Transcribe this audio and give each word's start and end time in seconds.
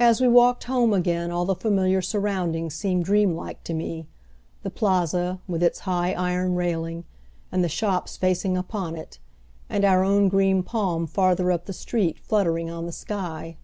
As 0.00 0.20
we 0.20 0.26
walked 0.26 0.64
home 0.64 0.92
again 0.92 1.30
all 1.30 1.44
the 1.44 1.54
familiar 1.54 2.02
surroundings 2.02 2.74
seemed 2.74 3.04
dreamlike 3.04 3.62
to 3.62 3.72
me 3.72 4.08
the 4.64 4.68
Plaza, 4.70 5.38
with 5.46 5.62
its 5.62 5.78
high 5.86 6.12
iron 6.14 6.56
railing, 6.56 7.04
and 7.52 7.62
the 7.62 7.68
shops 7.68 8.16
facing 8.16 8.56
upon 8.56 8.96
it, 8.96 9.20
and 9.70 9.84
our 9.84 10.02
own 10.02 10.28
green 10.28 10.64
palm 10.64 11.06
farther 11.06 11.52
up 11.52 11.66
the 11.66 11.72
street, 11.72 12.18
fluttering 12.18 12.68
on 12.68 12.86
the 12.86 12.90
sky. 12.92 13.56